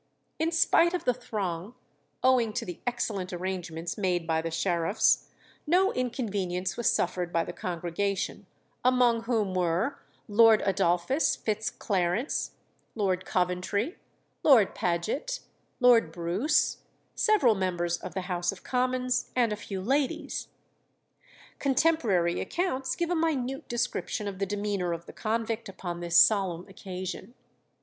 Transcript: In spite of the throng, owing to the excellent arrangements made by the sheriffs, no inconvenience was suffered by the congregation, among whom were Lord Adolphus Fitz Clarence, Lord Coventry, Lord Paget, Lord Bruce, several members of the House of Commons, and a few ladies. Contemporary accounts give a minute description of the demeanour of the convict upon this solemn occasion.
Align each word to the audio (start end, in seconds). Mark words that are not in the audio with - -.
In 0.39 0.51
spite 0.51 0.95
of 0.95 1.03
the 1.05 1.13
throng, 1.13 1.75
owing 2.23 2.53
to 2.53 2.65
the 2.65 2.79
excellent 2.87 3.31
arrangements 3.31 3.99
made 3.99 4.25
by 4.25 4.41
the 4.41 4.49
sheriffs, 4.49 5.27
no 5.67 5.93
inconvenience 5.93 6.75
was 6.75 6.91
suffered 6.91 7.31
by 7.31 7.43
the 7.43 7.53
congregation, 7.53 8.47
among 8.83 9.25
whom 9.25 9.53
were 9.53 9.99
Lord 10.27 10.63
Adolphus 10.65 11.35
Fitz 11.35 11.69
Clarence, 11.69 12.53
Lord 12.95 13.25
Coventry, 13.25 13.99
Lord 14.41 14.73
Paget, 14.73 15.41
Lord 15.79 16.11
Bruce, 16.11 16.77
several 17.13 17.53
members 17.53 17.97
of 17.97 18.15
the 18.15 18.21
House 18.21 18.51
of 18.51 18.63
Commons, 18.63 19.29
and 19.35 19.53
a 19.53 19.55
few 19.55 19.79
ladies. 19.81 20.47
Contemporary 21.59 22.41
accounts 22.41 22.95
give 22.95 23.11
a 23.11 23.15
minute 23.15 23.67
description 23.67 24.27
of 24.27 24.39
the 24.39 24.47
demeanour 24.47 24.93
of 24.93 25.05
the 25.05 25.13
convict 25.13 25.69
upon 25.69 25.99
this 25.99 26.17
solemn 26.17 26.67
occasion. 26.67 27.35